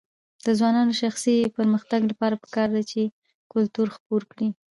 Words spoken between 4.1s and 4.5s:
کړي.